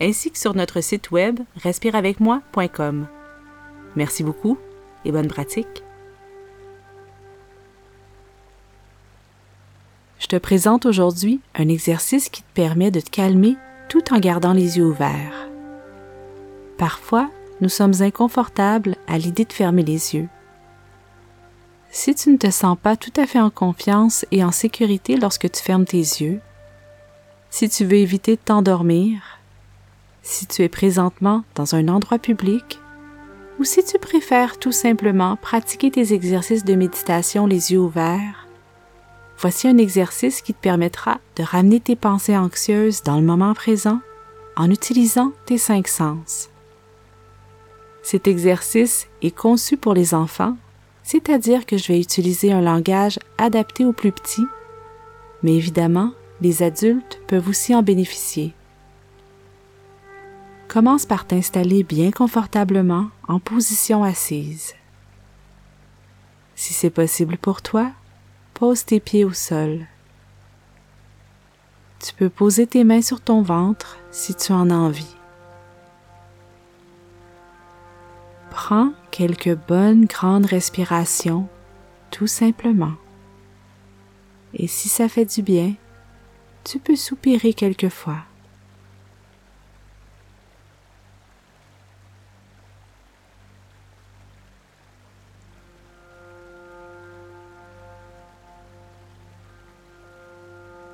[0.00, 3.06] ainsi que sur notre site web respireavecmoi.com.
[3.96, 4.58] Merci beaucoup
[5.04, 5.82] et bonne pratique.
[10.18, 13.56] Je te présente aujourd'hui un exercice qui te permet de te calmer
[13.88, 15.48] tout en gardant les yeux ouverts.
[16.76, 17.30] Parfois,
[17.60, 20.28] nous sommes inconfortables à l'idée de fermer les yeux.
[21.90, 25.50] Si tu ne te sens pas tout à fait en confiance et en sécurité lorsque
[25.50, 26.40] tu fermes tes yeux,
[27.50, 29.37] si tu veux éviter de t'endormir,
[30.28, 32.80] si tu es présentement dans un endroit public,
[33.58, 38.46] ou si tu préfères tout simplement pratiquer tes exercices de méditation les yeux ouverts,
[39.38, 44.00] voici un exercice qui te permettra de ramener tes pensées anxieuses dans le moment présent
[44.56, 46.50] en utilisant tes cinq sens.
[48.02, 50.56] Cet exercice est conçu pour les enfants
[51.08, 54.46] c'est-à-dire que je vais utiliser un langage adapté aux plus petits,
[55.42, 58.52] mais évidemment, les adultes peuvent aussi en bénéficier.
[60.68, 64.74] Commence par t'installer bien confortablement en position assise.
[66.54, 67.90] Si c'est possible pour toi,
[68.52, 69.86] pose tes pieds au sol.
[72.00, 75.16] Tu peux poser tes mains sur ton ventre si tu en as envie.
[78.50, 81.48] Prends quelques bonnes grandes respirations,
[82.10, 82.94] tout simplement.
[84.52, 85.72] Et si ça fait du bien,
[86.64, 88.24] tu peux soupirer quelquefois.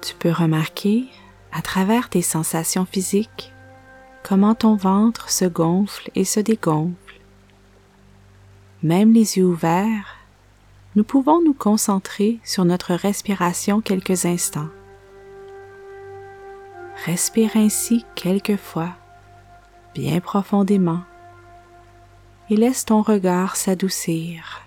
[0.04, 1.06] Tu peux remarquer,
[1.50, 3.52] à travers tes sensations physiques,
[4.22, 6.94] comment ton ventre se gonfle et se dégonfle
[8.84, 10.18] même les yeux ouverts,
[10.94, 14.68] nous pouvons nous concentrer sur notre respiration quelques instants.
[17.06, 18.90] Respire ainsi quelques fois,
[19.94, 21.00] bien profondément,
[22.50, 24.63] et laisse ton regard s'adoucir.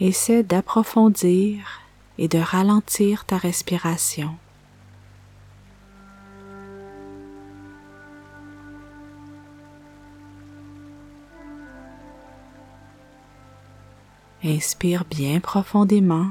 [0.00, 1.82] Essaie d'approfondir
[2.18, 4.34] et de ralentir ta respiration.
[14.42, 16.30] Inspire bien profondément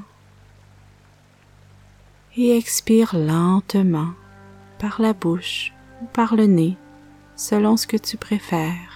[2.36, 4.13] et expire lentement
[4.80, 6.75] par la bouche ou par le nez
[7.36, 8.89] selon ce que tu préfères.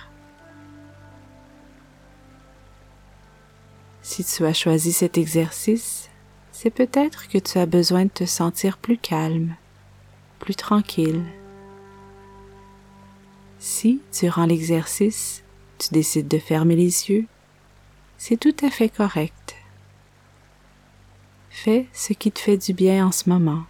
[4.16, 6.08] Si tu as choisi cet exercice,
[6.52, 9.56] c'est peut-être que tu as besoin de te sentir plus calme,
[10.38, 11.24] plus tranquille.
[13.58, 15.44] Si, durant l'exercice,
[15.80, 17.26] tu décides de fermer les yeux,
[18.20, 19.56] c'est tout à fait correct.
[21.50, 23.64] Fais ce qui te fait du bien en ce moment.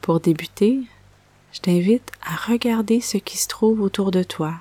[0.00, 0.84] Pour débuter,
[1.52, 4.54] je t'invite à regarder ce qui se trouve autour de toi.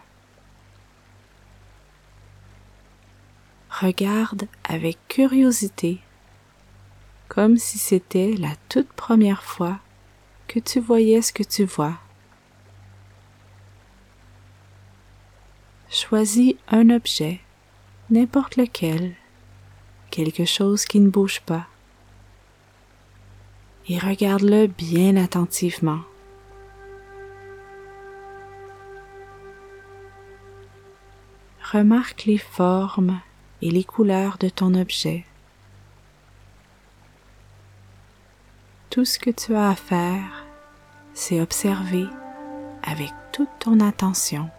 [3.82, 6.00] Regarde avec curiosité,
[7.28, 9.80] comme si c'était la toute première fois
[10.48, 11.98] que tu voyais ce que tu vois.
[15.90, 17.40] Choisis un objet,
[18.10, 19.16] n'importe lequel,
[20.10, 21.68] quelque chose qui ne bouge pas,
[23.88, 26.02] et regarde-le bien attentivement.
[31.72, 33.20] Remarque les formes
[33.62, 35.26] et les couleurs de ton objet.
[38.90, 40.46] Tout ce que tu as à faire,
[41.14, 42.08] c'est observer
[42.84, 44.50] avec toute ton attention.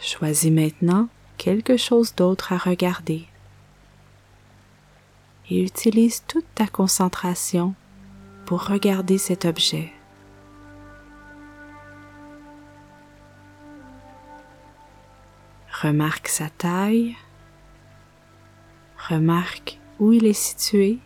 [0.00, 3.26] Choisis maintenant quelque chose d'autre à regarder
[5.50, 7.74] et utilise toute ta concentration
[8.46, 9.92] pour regarder cet objet.
[15.82, 17.16] Remarque sa taille.
[19.08, 20.98] Remarque où il est situé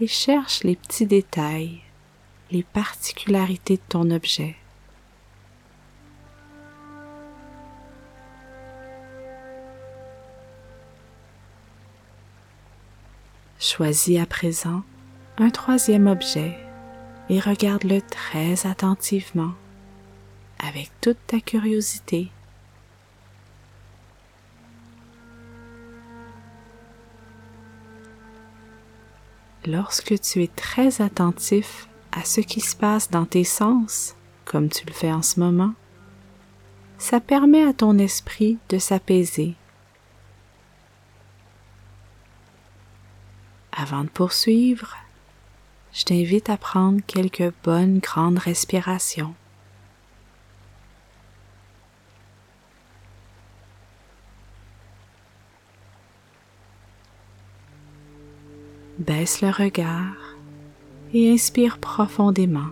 [0.00, 1.80] et cherche les petits détails,
[2.50, 4.56] les particularités de ton objet.
[13.60, 14.82] Choisis à présent
[15.38, 16.58] un troisième objet
[17.28, 19.52] et regarde-le très attentivement
[20.58, 22.32] avec toute ta curiosité.
[29.66, 34.14] Lorsque tu es très attentif à ce qui se passe dans tes sens,
[34.44, 35.72] comme tu le fais en ce moment,
[36.98, 39.54] ça permet à ton esprit de s'apaiser.
[43.72, 44.96] Avant de poursuivre,
[45.92, 49.34] je t'invite à prendre quelques bonnes grandes respirations.
[58.98, 60.36] Baisse le regard
[61.12, 62.70] et inspire profondément.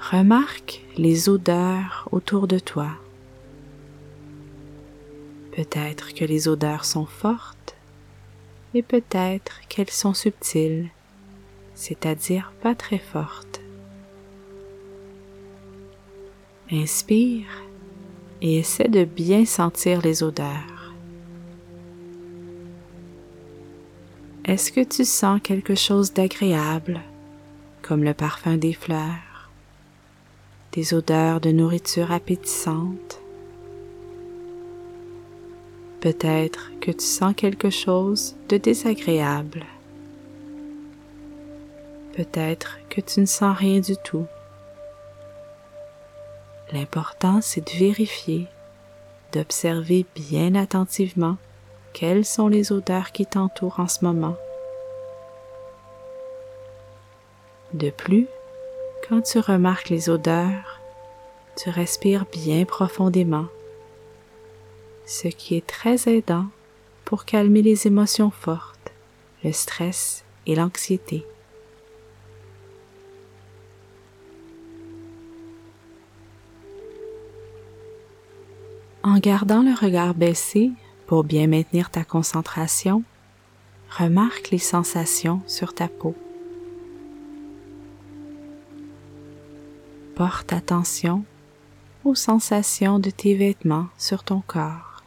[0.00, 2.88] Remarque les odeurs autour de toi.
[5.52, 7.76] Peut-être que les odeurs sont fortes
[8.74, 10.88] et peut-être qu'elles sont subtiles,
[11.74, 13.60] c'est-à-dire pas très fortes.
[16.72, 17.62] Inspire
[18.42, 20.77] et essaie de bien sentir les odeurs.
[24.48, 27.02] Est-ce que tu sens quelque chose d'agréable,
[27.82, 29.50] comme le parfum des fleurs,
[30.72, 33.20] des odeurs de nourriture appétissante?
[36.00, 39.66] Peut-être que tu sens quelque chose de désagréable.
[42.14, 44.24] Peut-être que tu ne sens rien du tout.
[46.72, 48.46] L'important, c'est de vérifier,
[49.34, 51.36] d'observer bien attentivement
[51.92, 54.36] quelles sont les odeurs qui t'entourent en ce moment?
[57.72, 58.26] De plus,
[59.08, 60.80] quand tu remarques les odeurs,
[61.56, 63.46] tu respires bien profondément,
[65.06, 66.46] ce qui est très aidant
[67.04, 68.92] pour calmer les émotions fortes,
[69.42, 71.26] le stress et l'anxiété.
[79.02, 80.70] En gardant le regard baissé,
[81.08, 83.02] pour bien maintenir ta concentration,
[83.88, 86.14] remarque les sensations sur ta peau.
[90.14, 91.24] Porte attention
[92.04, 95.02] aux sensations de tes vêtements sur ton corps.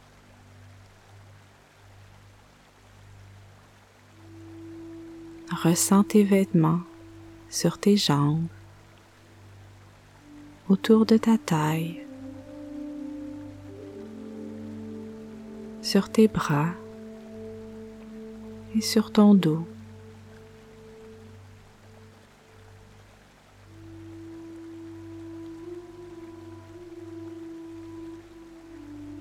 [5.52, 6.80] Ressens tes vêtements
[7.48, 8.48] sur tes jambes,
[10.68, 12.04] autour de ta taille,
[15.92, 16.70] sur tes bras
[18.74, 19.66] et sur ton dos.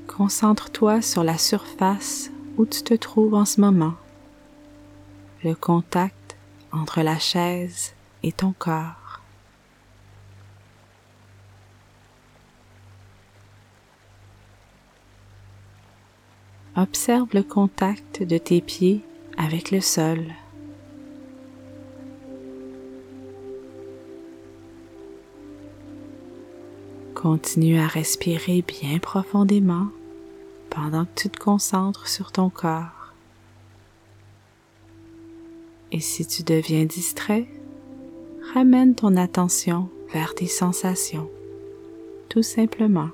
[0.07, 3.95] Concentre-toi sur la surface où tu te trouves en ce moment,
[5.43, 6.37] le contact
[6.71, 7.91] entre la chaise
[8.23, 9.00] et ton corps.
[16.77, 19.01] Observe le contact de tes pieds
[19.37, 20.19] avec le sol.
[27.13, 29.87] Continue à respirer bien profondément
[30.69, 33.13] pendant que tu te concentres sur ton corps.
[35.91, 37.49] Et si tu deviens distrait,
[38.53, 41.29] ramène ton attention vers tes sensations,
[42.29, 43.09] tout simplement.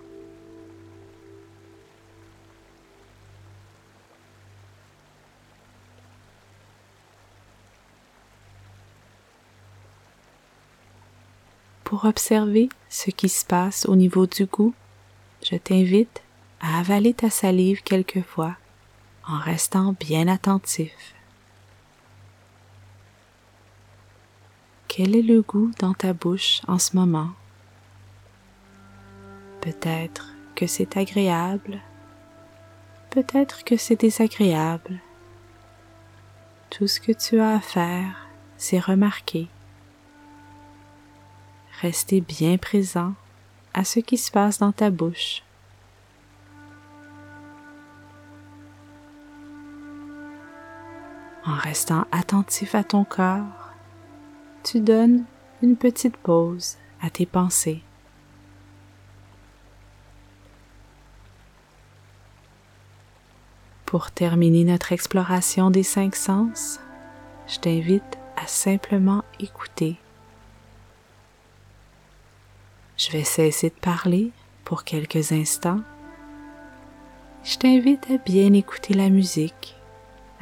[11.97, 14.75] Pour observer ce qui se passe au niveau du goût,
[15.43, 16.21] je t'invite
[16.61, 18.55] à avaler ta salive quelquefois
[19.27, 21.15] en restant bien attentif.
[24.87, 27.31] Quel est le goût dans ta bouche en ce moment?
[29.61, 31.81] Peut-être que c'est agréable,
[33.09, 34.99] peut-être que c'est désagréable.
[36.69, 39.47] Tout ce que tu as à faire, c'est remarquer
[41.81, 43.13] rester bien présent
[43.73, 45.43] à ce qui se passe dans ta bouche.
[51.45, 53.71] En restant attentif à ton corps,
[54.63, 55.23] tu donnes
[55.61, 57.81] une petite pause à tes pensées.
[63.85, 66.81] Pour terminer notre exploration des cinq sens,
[67.47, 69.97] je t'invite à simplement écouter.
[72.97, 74.31] Je vais cesser de parler
[74.65, 75.81] pour quelques instants.
[77.43, 79.75] Je t'invite à bien écouter la musique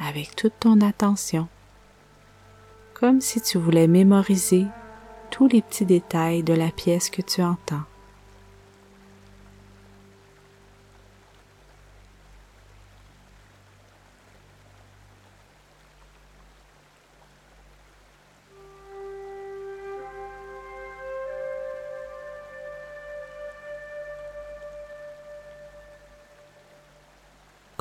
[0.00, 1.48] avec toute ton attention,
[2.94, 4.64] comme si tu voulais mémoriser
[5.30, 7.84] tous les petits détails de la pièce que tu entends.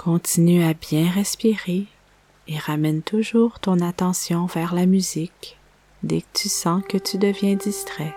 [0.05, 1.87] Continue à bien respirer
[2.47, 5.57] et ramène toujours ton attention vers la musique
[6.03, 8.15] dès que tu sens que tu deviens distrait.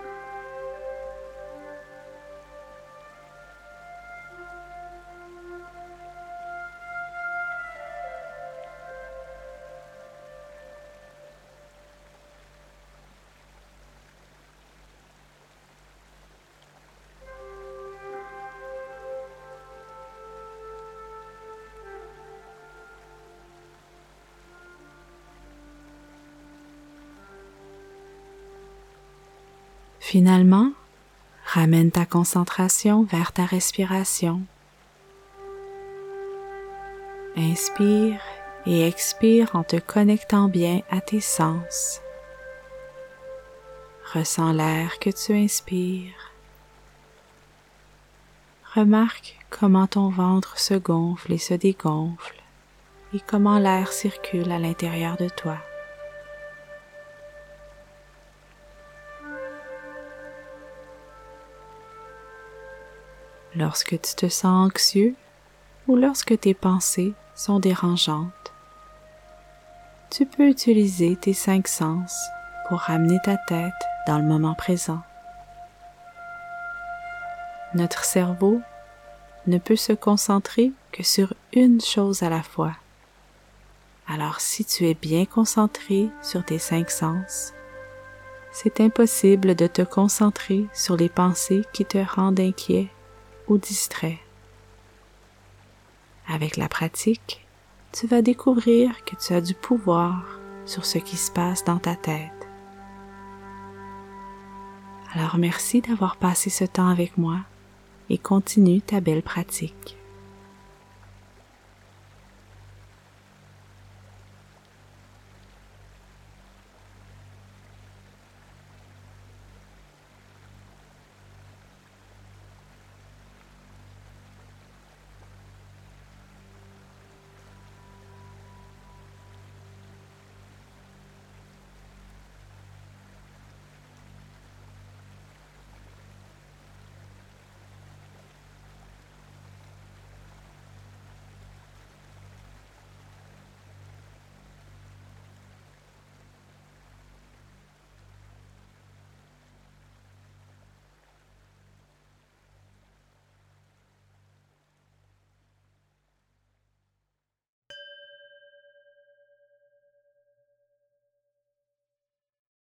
[30.10, 30.72] Finalement,
[31.44, 34.40] ramène ta concentration vers ta respiration.
[37.36, 38.18] Inspire
[38.64, 42.00] et expire en te connectant bien à tes sens.
[44.14, 46.32] Ressens l'air que tu inspires.
[48.74, 52.40] Remarque comment ton ventre se gonfle et se dégonfle
[53.12, 55.58] et comment l'air circule à l'intérieur de toi.
[63.54, 65.14] Lorsque tu te sens anxieux
[65.86, 68.52] ou lorsque tes pensées sont dérangeantes.
[70.10, 72.14] Tu peux utiliser tes cinq sens
[72.68, 73.72] pour ramener ta tête
[74.06, 75.00] dans le moment présent.
[77.74, 78.60] Notre cerveau
[79.46, 82.72] ne peut se concentrer que sur une chose à la fois.
[84.08, 87.52] Alors si tu es bien concentré sur tes cinq sens,
[88.50, 92.88] c'est impossible de te concentrer sur les pensées qui te rendent inquiet
[93.56, 94.18] distrait.
[96.28, 97.46] Avec la pratique,
[97.92, 101.96] tu vas découvrir que tu as du pouvoir sur ce qui se passe dans ta
[101.96, 102.32] tête.
[105.14, 107.38] Alors merci d'avoir passé ce temps avec moi
[108.10, 109.97] et continue ta belle pratique.